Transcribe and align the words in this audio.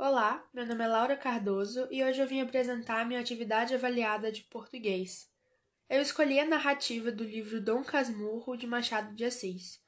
Olá, 0.00 0.48
meu 0.54 0.64
nome 0.64 0.84
é 0.84 0.86
Laura 0.86 1.16
Cardoso 1.16 1.88
e 1.90 2.04
hoje 2.04 2.22
eu 2.22 2.26
vim 2.28 2.40
apresentar 2.40 3.04
minha 3.04 3.18
atividade 3.18 3.74
avaliada 3.74 4.30
de 4.30 4.42
português. 4.44 5.28
Eu 5.90 6.00
escolhi 6.00 6.38
a 6.38 6.46
narrativa 6.46 7.10
do 7.10 7.24
livro 7.24 7.60
Dom 7.60 7.82
Casmurro 7.82 8.56
de 8.56 8.64
Machado 8.64 9.12
de 9.16 9.24
Assis. 9.24 9.82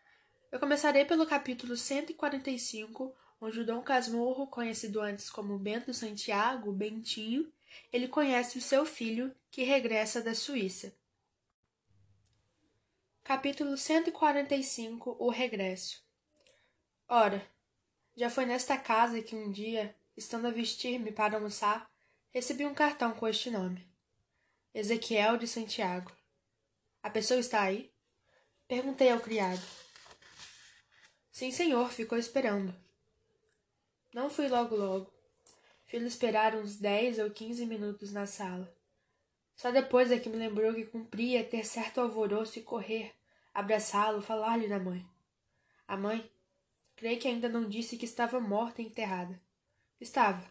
Eu 0.50 0.58
começarei 0.58 1.04
pelo 1.04 1.24
capítulo 1.24 1.76
145, 1.76 3.14
onde 3.40 3.60
o 3.60 3.64
Dom 3.64 3.80
Casmurro, 3.82 4.48
conhecido 4.48 5.00
antes 5.00 5.30
como 5.30 5.56
Bento 5.56 5.94
Santiago, 5.94 6.72
Bentinho, 6.72 7.48
ele 7.92 8.08
conhece 8.08 8.58
o 8.58 8.60
seu 8.60 8.84
filho, 8.84 9.32
que 9.48 9.62
regressa 9.62 10.20
da 10.20 10.34
Suíça. 10.34 10.92
Capítulo 13.22 13.76
145 13.76 15.16
O 15.20 15.30
Regresso 15.30 16.02
Ora, 17.08 17.40
já 18.16 18.28
foi 18.28 18.44
nesta 18.44 18.76
casa 18.76 19.22
que 19.22 19.36
um 19.36 19.52
dia 19.52 19.94
estando 20.16 20.46
a 20.46 20.50
vestir-me 20.50 21.12
para 21.12 21.36
almoçar, 21.36 21.90
recebi 22.30 22.64
um 22.66 22.74
cartão 22.74 23.12
com 23.12 23.26
este 23.26 23.50
nome: 23.50 23.86
Ezequiel 24.74 25.36
de 25.36 25.46
Santiago. 25.46 26.12
A 27.02 27.10
pessoa 27.10 27.40
está 27.40 27.62
aí? 27.62 27.92
Perguntei 28.68 29.10
ao 29.10 29.20
criado. 29.20 29.62
Sim, 31.32 31.50
senhor, 31.50 31.90
ficou 31.90 32.18
esperando. 32.18 32.74
Não 34.12 34.28
fui 34.28 34.48
logo 34.48 34.76
logo. 34.76 35.12
Fiz 35.86 36.02
esperar 36.02 36.54
uns 36.54 36.76
dez 36.76 37.18
ou 37.18 37.30
quinze 37.30 37.64
minutos 37.66 38.12
na 38.12 38.26
sala. 38.26 38.72
Só 39.56 39.70
depois 39.70 40.10
é 40.10 40.18
que 40.18 40.28
me 40.28 40.36
lembrou 40.36 40.72
que 40.72 40.86
cumpria 40.86 41.44
ter 41.44 41.64
certo 41.64 42.00
alvoroço 42.00 42.58
e 42.58 42.62
correr, 42.62 43.12
abraçá-lo, 43.52 44.22
falar-lhe 44.22 44.68
da 44.68 44.78
mãe. 44.78 45.04
A 45.86 45.96
mãe, 45.96 46.30
creio 46.96 47.18
que 47.18 47.28
ainda 47.28 47.48
não 47.48 47.68
disse 47.68 47.96
que 47.96 48.04
estava 48.04 48.40
morta 48.40 48.80
e 48.80 48.86
enterrada. 48.86 49.40
Estava. 50.00 50.42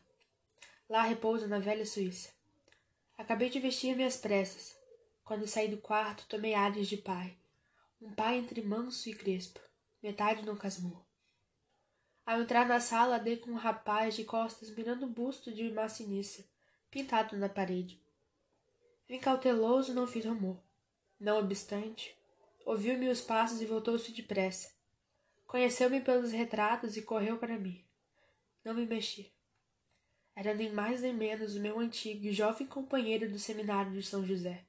Lá 0.88 1.02
repousa 1.02 1.48
na 1.48 1.58
velha 1.58 1.84
Suíça. 1.84 2.30
Acabei 3.18 3.50
de 3.50 3.60
vestir-me 3.60 4.04
às 4.04 4.16
pressas. 4.16 4.78
Quando 5.26 5.48
saí 5.48 5.68
do 5.68 5.78
quarto, 5.78 6.28
tomei 6.28 6.54
ares 6.54 6.88
de 6.88 6.98
pai. 6.98 7.36
Um 8.00 8.14
pai 8.14 8.38
entre 8.38 8.62
manso 8.62 9.10
e 9.10 9.14
crespo, 9.16 9.60
metade 10.04 10.46
no 10.46 10.56
casmurro. 10.56 11.04
Ao 12.24 12.40
entrar 12.40 12.68
na 12.68 12.80
sala, 12.80 13.18
dei 13.18 13.38
com 13.38 13.50
um 13.50 13.56
rapaz 13.56 14.16
de 14.16 14.24
costas 14.24 14.70
mirando 14.70 15.08
o 15.08 15.10
busto 15.10 15.52
de 15.52 15.72
macinissa, 15.72 16.46
pintado 16.92 17.36
na 17.36 17.50
parede. 17.50 18.00
Vim 19.08 19.20
cauteloso, 19.20 19.96
não 19.96 20.06
fiz 20.06 20.24
rumor. 20.26 20.62
Não 21.20 21.40
obstante, 21.40 22.16
ouviu-me 22.64 23.10
os 23.10 23.20
passos 23.20 23.62
e 23.62 23.66
voltou-se 23.66 24.12
depressa. 24.12 24.70
Conheceu-me 25.48 26.02
pelos 26.02 26.32
retratos 26.32 26.96
e 26.96 27.02
correu 27.02 27.40
para 27.40 27.58
mim. 27.58 27.84
Não 28.64 28.76
me 28.76 28.86
mexi. 28.86 29.34
Era 30.40 30.54
nem 30.54 30.72
mais 30.72 31.02
nem 31.02 31.14
menos 31.14 31.58
o 31.58 31.60
meu 31.60 31.78
antigo 31.80 32.26
e 32.26 32.32
jovem 32.32 32.66
companheiro 32.66 33.30
do 33.30 33.38
seminário 33.38 33.92
de 33.92 34.02
São 34.02 34.26
José. 34.26 34.64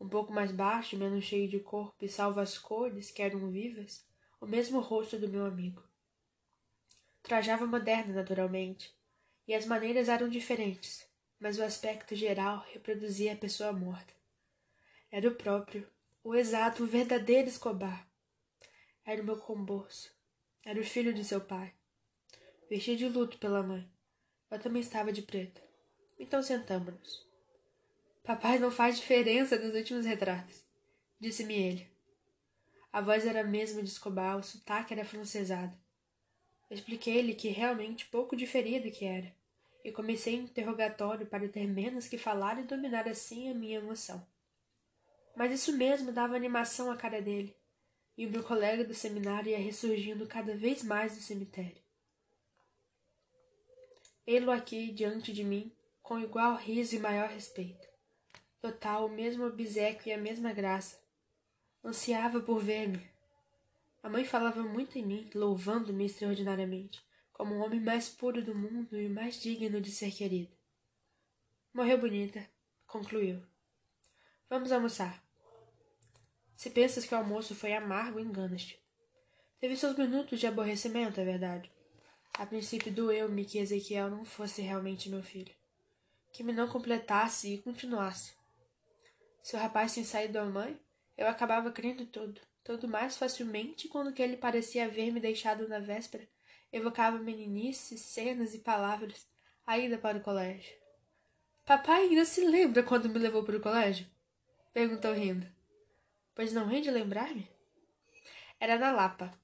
Um 0.00 0.08
pouco 0.08 0.32
mais 0.32 0.50
baixo, 0.50 0.96
menos 0.96 1.22
cheio 1.22 1.48
de 1.48 1.60
corpo 1.60 2.04
e 2.04 2.08
salvo 2.08 2.40
as 2.40 2.58
cores, 2.58 3.08
que 3.12 3.22
eram 3.22 3.48
vivas, 3.48 4.04
o 4.40 4.46
mesmo 4.46 4.80
rosto 4.80 5.16
do 5.16 5.28
meu 5.28 5.46
amigo. 5.46 5.84
Trajava 7.22 7.64
moderno, 7.64 8.12
naturalmente, 8.12 8.92
e 9.46 9.54
as 9.54 9.66
maneiras 9.66 10.08
eram 10.08 10.28
diferentes, 10.28 11.06
mas 11.38 11.60
o 11.60 11.62
aspecto 11.62 12.16
geral 12.16 12.66
reproduzia 12.72 13.34
a 13.34 13.36
pessoa 13.36 13.72
morta. 13.72 14.12
Era 15.12 15.28
o 15.28 15.36
próprio, 15.36 15.88
o 16.24 16.34
exato, 16.34 16.82
o 16.82 16.88
verdadeiro 16.88 17.48
Escobar. 17.48 18.04
Era 19.04 19.22
o 19.22 19.24
meu 19.24 19.38
comboço. 19.38 20.12
Era 20.64 20.80
o 20.80 20.84
filho 20.84 21.14
de 21.14 21.24
seu 21.24 21.40
pai. 21.40 21.72
Vestia 22.68 22.96
de 22.96 23.08
luto 23.08 23.38
pela 23.38 23.62
mãe. 23.62 23.88
Eu 24.50 24.58
também 24.58 24.80
estava 24.80 25.12
de 25.12 25.22
preto. 25.22 25.60
Então 26.18 26.42
sentamos-nos. 26.42 27.26
Papai 28.24 28.58
não 28.58 28.70
faz 28.70 28.96
diferença 28.96 29.58
nos 29.58 29.74
últimos 29.74 30.04
retratos, 30.04 30.62
disse-me 31.18 31.54
ele. 31.54 31.88
A 32.92 33.00
voz 33.00 33.26
era 33.26 33.40
a 33.40 33.44
mesma 33.44 33.82
de 33.82 33.88
Escobar, 33.88 34.36
o 34.36 34.42
sotaque 34.42 34.92
era 34.92 35.04
francesado. 35.04 35.74
Expliquei-lhe 36.70 37.34
que 37.34 37.48
realmente 37.48 38.06
pouco 38.06 38.36
diferia 38.36 38.80
do 38.80 38.90
que 38.90 39.04
era, 39.06 39.34
e 39.84 39.90
comecei 39.92 40.38
o 40.38 40.42
interrogatório 40.42 41.26
para 41.26 41.48
ter 41.48 41.66
menos 41.66 42.06
que 42.06 42.18
falar 42.18 42.58
e 42.60 42.64
dominar 42.64 43.08
assim 43.08 43.50
a 43.50 43.54
minha 43.54 43.78
emoção. 43.78 44.26
Mas 45.34 45.52
isso 45.52 45.76
mesmo 45.76 46.12
dava 46.12 46.36
animação 46.36 46.90
à 46.90 46.96
cara 46.96 47.22
dele, 47.22 47.56
e 48.16 48.26
o 48.26 48.30
meu 48.30 48.42
colega 48.42 48.84
do 48.84 48.92
seminário 48.94 49.50
ia 49.50 49.58
ressurgindo 49.58 50.26
cada 50.26 50.54
vez 50.54 50.82
mais 50.82 51.14
do 51.14 51.22
cemitério. 51.22 51.87
Ei-lo 54.30 54.50
aqui 54.50 54.92
diante 54.92 55.32
de 55.32 55.42
mim, 55.42 55.72
com 56.02 56.20
igual 56.20 56.54
riso 56.54 56.94
e 56.94 56.98
maior 56.98 57.30
respeito. 57.30 57.88
Total, 58.60 59.06
o 59.06 59.08
mesmo 59.08 59.46
obsequio 59.46 60.10
e 60.10 60.12
a 60.12 60.18
mesma 60.18 60.52
graça. 60.52 61.00
Ansiava 61.82 62.38
por 62.38 62.62
ver-me. 62.62 63.10
A 64.02 64.10
mãe 64.10 64.26
falava 64.26 64.62
muito 64.62 64.98
em 64.98 65.02
mim, 65.02 65.30
louvando-me 65.34 66.04
extraordinariamente, 66.04 67.00
como 67.32 67.54
o 67.54 67.60
homem 67.60 67.80
mais 67.80 68.10
puro 68.10 68.44
do 68.44 68.54
mundo 68.54 69.00
e 69.00 69.08
mais 69.08 69.40
digno 69.40 69.80
de 69.80 69.90
ser 69.90 70.10
querido. 70.10 70.54
Morreu 71.72 71.96
bonita, 71.96 72.46
concluiu. 72.86 73.42
Vamos 74.50 74.70
almoçar. 74.72 75.24
Se 76.54 76.68
pensas 76.68 77.06
que 77.06 77.14
o 77.14 77.18
almoço 77.18 77.54
foi 77.54 77.72
amargo, 77.72 78.20
enganas-te. 78.20 78.78
Teve 79.58 79.74
seus 79.74 79.96
minutos 79.96 80.38
de 80.38 80.46
aborrecimento, 80.46 81.18
é 81.18 81.24
verdade. 81.24 81.77
A 82.38 82.46
princípio 82.46 82.92
doeu-me 82.92 83.44
que 83.44 83.58
Ezequiel 83.58 84.08
não 84.08 84.24
fosse 84.24 84.62
realmente 84.62 85.10
meu 85.10 85.24
filho. 85.24 85.52
Que 86.32 86.44
me 86.44 86.52
não 86.52 86.68
completasse 86.68 87.52
e 87.52 87.58
continuasse. 87.58 88.32
Se 89.42 89.56
o 89.56 89.58
rapaz 89.58 89.92
tinha 89.92 90.04
saído 90.04 90.34
da 90.34 90.44
mãe, 90.44 90.78
eu 91.16 91.26
acabava 91.26 91.72
crendo 91.72 92.06
tudo, 92.06 92.40
tudo 92.62 92.86
mais 92.86 93.16
facilmente 93.16 93.88
quando 93.88 94.12
que 94.12 94.22
ele 94.22 94.36
parecia 94.36 94.84
haver-me 94.84 95.18
deixado 95.18 95.66
na 95.66 95.80
véspera, 95.80 96.28
evocava 96.72 97.18
meninices, 97.18 98.02
cenas 98.02 98.54
e 98.54 98.60
palavras, 98.60 99.26
a 99.66 99.76
ida 99.76 99.98
para 99.98 100.18
o 100.18 100.22
colégio. 100.22 100.76
Papai 101.64 102.02
ainda 102.02 102.24
se 102.24 102.44
lembra 102.44 102.84
quando 102.84 103.08
me 103.08 103.18
levou 103.18 103.42
para 103.42 103.56
o 103.56 103.60
colégio? 103.60 104.06
Perguntou 104.72 105.12
rindo. 105.12 105.46
Pois 106.36 106.52
não 106.52 106.70
hei 106.70 106.80
de 106.82 106.90
lembrar-me? 106.92 107.50
Era 108.60 108.78
na 108.78 108.92
Lapa, 108.92 109.36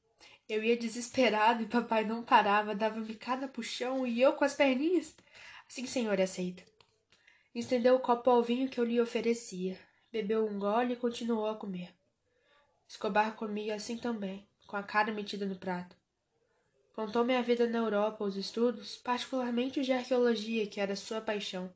eu 0.48 0.62
ia 0.62 0.76
desesperado 0.76 1.62
e 1.62 1.66
papai 1.66 2.04
não 2.04 2.22
parava, 2.22 2.74
dava-me 2.74 3.14
cada 3.14 3.48
puxão 3.48 4.06
e 4.06 4.20
eu 4.20 4.34
com 4.34 4.44
as 4.44 4.54
perninhas. 4.54 5.14
Assim, 5.66 5.86
senhor, 5.86 6.20
aceita. 6.20 6.62
Estendeu 7.54 7.94
o 7.94 8.00
copo 8.00 8.28
ao 8.28 8.42
vinho 8.42 8.68
que 8.68 8.78
eu 8.78 8.84
lhe 8.84 9.00
oferecia. 9.00 9.78
Bebeu 10.12 10.46
um 10.46 10.58
gole 10.58 10.92
e 10.92 10.96
continuou 10.96 11.46
a 11.46 11.56
comer. 11.56 11.94
Escobar 12.86 13.34
comia 13.34 13.74
assim 13.74 13.96
também, 13.96 14.46
com 14.66 14.76
a 14.76 14.82
cara 14.82 15.12
metida 15.12 15.46
no 15.46 15.56
prato. 15.56 15.96
Contou-me 16.92 17.34
a 17.34 17.42
vida 17.42 17.66
na 17.66 17.78
Europa, 17.78 18.22
os 18.22 18.36
estudos, 18.36 18.96
particularmente 18.96 19.80
os 19.80 19.86
de 19.86 19.92
arqueologia, 19.92 20.66
que 20.66 20.78
era 20.78 20.94
sua 20.94 21.20
paixão. 21.20 21.72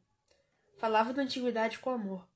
Falava 0.77 1.12
da 1.12 1.23
antiguidade 1.23 1.79
com 1.79 1.91
amor. 1.91 2.29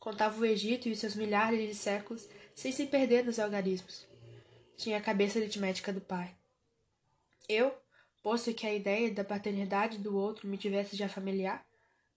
Contava 0.00 0.40
o 0.40 0.44
Egito 0.44 0.88
e 0.88 0.96
seus 0.96 1.14
milhares 1.14 1.68
de 1.68 1.74
séculos, 1.74 2.28
sem 2.54 2.72
se 2.72 2.86
perder 2.86 3.24
nos 3.24 3.38
algarismos 3.38 4.13
tinha 4.76 4.98
a 4.98 5.00
cabeça 5.00 5.38
aritmética 5.38 5.92
do 5.92 6.00
pai. 6.00 6.34
Eu, 7.48 7.74
posto 8.22 8.54
que 8.54 8.66
a 8.66 8.74
ideia 8.74 9.10
da 9.10 9.24
paternidade 9.24 9.98
do 9.98 10.16
outro 10.16 10.48
me 10.48 10.56
tivesse 10.56 10.96
já 10.96 11.08
familiar, 11.08 11.66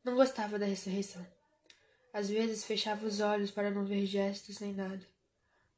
não 0.04 0.16
gostava 0.16 0.58
da 0.58 0.66
ressurreição. 0.66 1.26
Às 2.14 2.30
vezes 2.30 2.64
fechava 2.64 3.06
os 3.06 3.20
olhos 3.20 3.52
para 3.52 3.70
não 3.70 3.86
ver 3.86 4.06
gestos 4.06 4.60
nem 4.60 4.74
nada. 4.74 5.06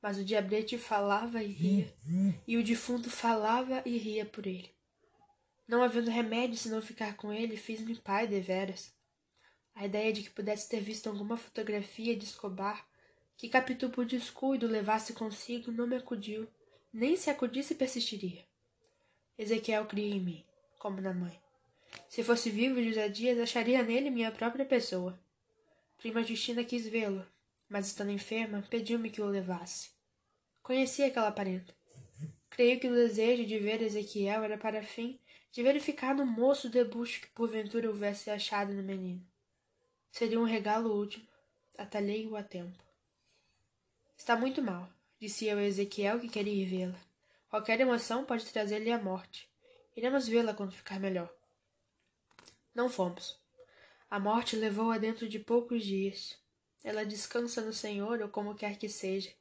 Mas 0.02 0.18
o 0.18 0.24
diabrete 0.24 0.78
falava 0.78 1.44
e 1.44 1.48
ria, 1.48 1.94
e 2.48 2.56
o 2.56 2.64
defunto 2.64 3.10
falava 3.10 3.82
e 3.86 3.98
ria 3.98 4.26
por 4.26 4.48
ele. 4.48 4.74
Não 5.68 5.84
havendo 5.84 6.10
remédio 6.10 6.58
senão 6.58 6.82
ficar 6.82 7.16
com 7.16 7.34
ele, 7.34 7.58
fiz-me 7.58 7.96
pai 7.96 8.26
deveras. 8.26 8.94
A 9.76 9.86
ideia 9.86 10.14
de 10.14 10.24
que 10.24 10.30
pudesse 10.30 10.70
ter 10.70 10.80
visto 10.80 11.08
alguma 11.08 11.38
fotografia 11.38 12.16
de 12.16 12.26
Escobar, 12.26 12.88
que 13.36 13.50
captou 13.50 13.90
por 13.90 14.06
descuido 14.06 14.68
levasse 14.68 15.14
consigo, 15.14 15.72
não 15.72 15.88
me 15.88 15.96
acudiu 15.96 16.48
nem 16.92 17.16
se 17.16 17.30
acudisse 17.30 17.76
persistiria. 17.76 18.44
Ezequiel 19.38 19.86
cria 19.86 20.16
em 20.16 20.20
mim, 20.20 20.44
como 20.80 21.00
na 21.00 21.14
mãe. 21.14 21.40
Se 22.08 22.24
fosse 22.24 22.50
vivo 22.50 22.84
José 22.84 23.08
Dias, 23.10 23.40
acharia 23.40 23.84
nele 23.84 24.10
minha 24.10 24.32
própria 24.32 24.66
pessoa. 24.66 25.20
Prima 25.98 26.24
Justina 26.24 26.64
quis 26.64 26.88
vê-lo, 26.88 27.26
mas 27.68 27.88
estando 27.88 28.12
enferma, 28.12 28.66
pediu-me 28.70 29.10
que 29.10 29.22
o 29.22 29.28
levasse. 29.28 29.92
Conhecia 30.64 31.08
aquela 31.08 31.32
parenta. 31.32 31.74
Creio 32.50 32.80
que 32.80 32.88
o 32.88 32.94
desejo 32.94 33.46
de 33.46 33.60
ver 33.60 33.82
Ezequiel 33.82 34.44
era 34.44 34.58
para 34.58 34.84
fim 34.84 35.20
de 35.52 35.64
verificar 35.64 36.14
no 36.16 36.26
moço 36.26 36.68
o 36.68 36.72
debuxo 36.72 37.22
que 37.22 37.28
porventura 37.28 37.88
houvesse 37.88 38.30
achado 38.30 38.74
no 38.74 38.84
menino. 38.84 39.26
Seria 40.12 40.40
um 40.40 40.44
regalo 40.44 40.92
último. 40.94 41.28
Atalhei-o 41.78 42.36
a 42.36 42.44
tempo. 42.44 42.84
Está 44.18 44.36
muito 44.36 44.62
mal 44.62 44.92
disse 45.20 45.46
eu 45.46 45.58
a 45.58 45.64
Ezequiel 45.64 46.20
que 46.20 46.30
queria 46.30 46.54
ir 46.54 46.66
vê-la. 46.66 47.00
Qualquer 47.50 47.80
emoção 47.80 48.24
pode 48.24 48.46
trazer-lhe 48.46 48.92
a 48.92 49.02
morte. 49.02 49.50
Iremos 49.96 50.28
vê-la 50.28 50.54
quando 50.54 50.72
ficar 50.72 51.00
melhor. 51.00 51.34
Não 52.74 52.90
fomos. 52.90 53.38
A 54.10 54.20
morte 54.20 54.56
levou-a 54.56 54.98
dentro 54.98 55.28
de 55.28 55.40
poucos 55.40 55.84
dias. 55.84 56.38
Ela 56.84 57.06
descansa 57.06 57.62
no 57.62 57.74
Senhor, 57.74 58.22
ou 58.22 58.30
como 58.30 58.56
quer 58.56 58.78
que 58.78 58.88
seja. 58.88 59.32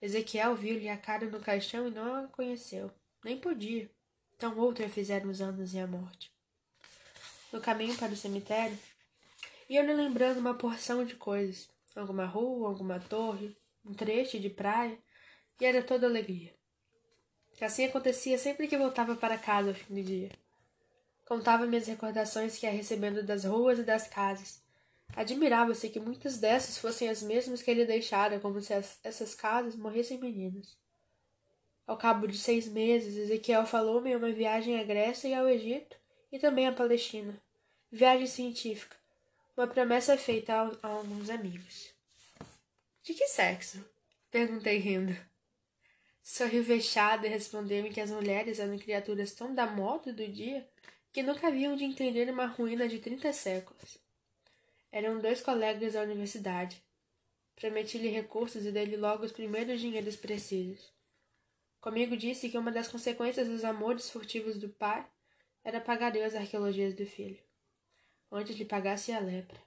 Ezequiel 0.00 0.56
viu-lhe 0.56 0.88
a 0.88 0.96
cara 0.96 1.30
no 1.30 1.40
caixão 1.40 1.86
e 1.86 1.90
não 1.90 2.24
a 2.24 2.28
conheceu. 2.28 2.90
Nem 3.24 3.38
podia. 3.38 3.90
Tão 4.36 4.58
outra 4.58 4.88
fizeram 4.88 5.30
os 5.30 5.40
anos 5.40 5.72
e 5.72 5.78
a 5.78 5.86
morte. 5.86 6.30
No 7.52 7.60
caminho 7.60 7.96
para 7.96 8.12
o 8.12 8.16
cemitério, 8.16 8.78
ia-lhe 9.68 9.94
lembrando 9.94 10.38
uma 10.38 10.54
porção 10.54 11.04
de 11.04 11.14
coisas. 11.14 11.68
Alguma 11.94 12.26
rua, 12.26 12.68
alguma 12.68 13.00
torre, 13.00 13.56
um 13.86 13.94
trecho 13.94 14.38
de 14.38 14.50
praia, 14.50 14.98
e 15.60 15.64
era 15.64 15.82
toda 15.82 16.06
alegria. 16.06 16.54
Assim 17.60 17.84
acontecia 17.84 18.36
sempre 18.36 18.68
que 18.68 18.76
voltava 18.76 19.16
para 19.16 19.38
casa 19.38 19.70
ao 19.70 19.74
fim 19.74 19.94
do 19.94 20.02
dia. 20.02 20.30
Contava-me 21.24 21.76
as 21.76 21.86
recordações 21.86 22.58
que 22.58 22.66
ia 22.66 22.72
recebendo 22.72 23.22
das 23.22 23.44
ruas 23.44 23.78
e 23.78 23.82
das 23.82 24.06
casas. 24.06 24.62
Admirava-se 25.14 25.88
que 25.88 25.98
muitas 25.98 26.38
dessas 26.38 26.78
fossem 26.78 27.08
as 27.08 27.22
mesmas 27.22 27.62
que 27.62 27.70
ele 27.70 27.86
deixara, 27.86 28.38
como 28.38 28.60
se 28.60 28.74
as, 28.74 28.98
essas 29.02 29.34
casas 29.34 29.74
morressem 29.74 30.18
meninos. 30.18 30.78
Ao 31.86 31.96
cabo 31.96 32.26
de 32.26 32.36
seis 32.36 32.68
meses, 32.68 33.16
Ezequiel 33.16 33.64
falou-me 33.64 34.14
uma 34.14 34.30
viagem 34.30 34.78
à 34.78 34.84
Grécia 34.84 35.28
e 35.28 35.34
ao 35.34 35.48
Egito, 35.48 35.96
e 36.30 36.38
também 36.38 36.66
à 36.66 36.72
Palestina. 36.72 37.40
Viagem 37.90 38.26
científica. 38.26 38.96
Uma 39.56 39.66
promessa 39.66 40.18
feita 40.18 40.52
a, 40.52 40.70
a 40.82 40.88
alguns 40.88 41.30
amigos. 41.30 41.95
De 43.06 43.14
que 43.14 43.28
sexo? 43.28 43.88
Perguntei 44.32 44.78
rindo. 44.78 45.16
Sorriu 46.24 46.64
vexado 46.64 47.24
e 47.24 47.28
respondeu-me 47.28 47.88
que 47.88 48.00
as 48.00 48.10
mulheres 48.10 48.58
eram 48.58 48.76
criaturas 48.76 49.30
tão 49.30 49.54
da 49.54 49.64
moda 49.64 50.12
do 50.12 50.26
dia 50.26 50.68
que 51.12 51.22
nunca 51.22 51.46
haviam 51.46 51.76
de 51.76 51.84
entender 51.84 52.28
uma 52.28 52.46
ruína 52.46 52.88
de 52.88 52.98
trinta 52.98 53.32
séculos. 53.32 53.96
Eram 54.90 55.20
dois 55.20 55.40
colegas 55.40 55.92
da 55.92 56.02
universidade. 56.02 56.82
Prometi-lhe 57.54 58.08
recursos 58.08 58.66
e 58.66 58.72
dei-lhe 58.72 58.96
logo 58.96 59.24
os 59.24 59.30
primeiros 59.30 59.80
dinheiros 59.80 60.16
precisos. 60.16 60.92
Comigo 61.80 62.16
disse 62.16 62.48
que 62.48 62.58
uma 62.58 62.72
das 62.72 62.88
consequências 62.88 63.46
dos 63.46 63.62
amores 63.62 64.10
furtivos 64.10 64.58
do 64.58 64.68
pai 64.68 65.06
era 65.62 65.80
pagar 65.80 66.16
as 66.16 66.34
arqueologias 66.34 66.92
do 66.92 67.06
filho, 67.06 67.38
antes 68.32 68.56
lhe 68.56 68.64
pagasse 68.64 69.12
a 69.12 69.20
lepra. 69.20 69.65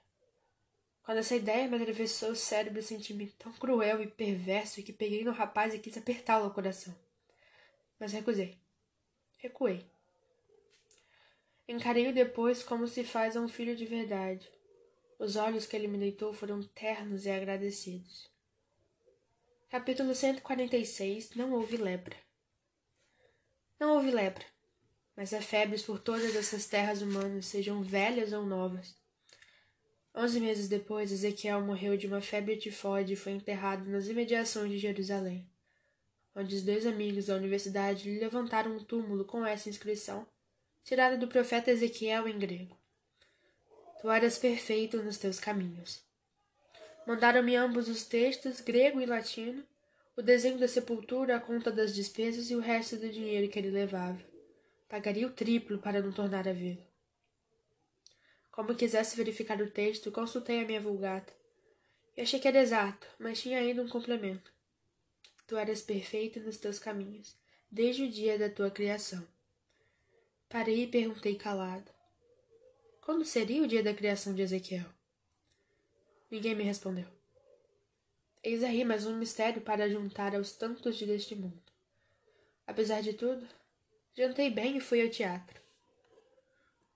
Quando 1.02 1.18
essa 1.18 1.34
ideia 1.34 1.66
me 1.66 1.76
atravessou 1.76 2.30
o 2.30 2.36
cérebro, 2.36 2.82
senti-me 2.82 3.26
tão 3.26 3.52
cruel 3.52 4.02
e 4.02 4.06
perverso 4.06 4.82
que 4.82 4.92
peguei 4.92 5.24
no 5.24 5.32
rapaz 5.32 5.74
e 5.74 5.78
quis 5.78 5.96
apertá-lo 5.96 6.44
ao 6.44 6.54
coração. 6.54 6.94
Mas 7.98 8.12
recusei. 8.12 8.58
Recuei. 9.38 9.84
Encarei-o 11.66 12.12
depois 12.12 12.62
como 12.62 12.86
se 12.86 13.04
faz 13.04 13.36
a 13.36 13.40
um 13.40 13.48
filho 13.48 13.76
de 13.76 13.86
verdade. 13.86 14.50
Os 15.18 15.36
olhos 15.36 15.66
que 15.66 15.76
ele 15.76 15.86
me 15.86 15.98
deitou 15.98 16.32
foram 16.32 16.62
ternos 16.62 17.26
e 17.26 17.30
agradecidos. 17.30 18.30
Capítulo 19.68 20.14
146 20.14 21.34
Não 21.36 21.52
houve 21.52 21.76
lepra. 21.76 22.16
Não 23.78 23.94
houve 23.94 24.10
lepra, 24.10 24.44
mas 25.16 25.32
há 25.32 25.40
febres 25.40 25.82
por 25.82 25.98
todas 26.00 26.34
essas 26.34 26.66
terras 26.66 27.02
humanas, 27.02 27.46
sejam 27.46 27.82
velhas 27.82 28.32
ou 28.32 28.44
novas. 28.44 28.96
Onze 30.14 30.40
meses 30.40 30.68
depois, 30.68 31.12
Ezequiel 31.12 31.60
morreu 31.60 31.96
de 31.96 32.06
uma 32.06 32.20
febre 32.20 32.56
tifoide 32.56 33.12
e 33.12 33.16
foi 33.16 33.32
enterrado 33.32 33.88
nas 33.88 34.08
imediações 34.08 34.70
de 34.70 34.78
Jerusalém, 34.78 35.46
onde 36.34 36.56
os 36.56 36.62
dois 36.62 36.84
amigos 36.84 37.26
da 37.26 37.36
universidade 37.36 38.10
lhe 38.10 38.18
levantaram 38.18 38.76
um 38.76 38.84
túmulo 38.84 39.24
com 39.24 39.46
essa 39.46 39.68
inscrição 39.68 40.26
tirada 40.82 41.16
do 41.16 41.28
profeta 41.28 41.70
Ezequiel 41.70 42.26
em 42.26 42.38
grego. 42.38 42.76
Tu 44.00 44.10
eras 44.10 44.38
perfeito 44.38 45.02
nos 45.02 45.18
teus 45.18 45.38
caminhos. 45.38 46.02
Mandaram-me 47.06 47.54
ambos 47.54 47.88
os 47.88 48.04
textos, 48.04 48.60
grego 48.60 49.00
e 49.00 49.06
latino, 49.06 49.62
o 50.16 50.22
desenho 50.22 50.58
da 50.58 50.66
sepultura, 50.66 51.36
a 51.36 51.40
conta 51.40 51.70
das 51.70 51.94
despesas 51.94 52.50
e 52.50 52.56
o 52.56 52.60
resto 52.60 52.96
do 52.96 53.08
dinheiro 53.08 53.48
que 53.48 53.58
ele 53.58 53.70
levava. 53.70 54.20
Pagaria 54.88 55.26
o 55.26 55.32
triplo 55.32 55.78
para 55.78 56.02
não 56.02 56.12
tornar 56.12 56.48
a 56.48 56.52
vê-lo. 56.52 56.89
Como 58.50 58.74
quisesse 58.74 59.16
verificar 59.16 59.60
o 59.60 59.70
texto, 59.70 60.10
consultei 60.10 60.60
a 60.60 60.66
minha 60.66 60.80
vulgata. 60.80 61.32
E 62.16 62.22
achei 62.22 62.40
que 62.40 62.48
era 62.48 62.60
exato, 62.60 63.06
mas 63.18 63.40
tinha 63.40 63.58
ainda 63.58 63.82
um 63.82 63.88
complemento. 63.88 64.52
Tu 65.46 65.56
eras 65.56 65.82
perfeito 65.82 66.40
nos 66.40 66.56
teus 66.56 66.78
caminhos, 66.78 67.36
desde 67.70 68.04
o 68.04 68.10
dia 68.10 68.38
da 68.38 68.48
tua 68.48 68.70
criação. 68.70 69.26
Parei 70.48 70.82
e 70.82 70.86
perguntei 70.86 71.36
calado: 71.36 71.90
Quando 73.00 73.24
seria 73.24 73.62
o 73.62 73.66
dia 73.66 73.82
da 73.82 73.94
criação 73.94 74.34
de 74.34 74.42
Ezequiel? 74.42 74.86
Ninguém 76.30 76.54
me 76.54 76.64
respondeu. 76.64 77.06
Eis 78.42 78.62
aí 78.64 78.84
mais 78.84 79.06
um 79.06 79.16
mistério 79.16 79.60
para 79.60 79.88
juntar 79.88 80.34
aos 80.34 80.52
tantos 80.52 80.96
de 80.96 81.06
deste 81.06 81.34
mundo. 81.34 81.62
Apesar 82.66 83.00
de 83.02 83.12
tudo, 83.12 83.46
jantei 84.14 84.48
bem 84.48 84.76
e 84.76 84.80
fui 84.80 85.02
ao 85.02 85.10
teatro. 85.10 85.59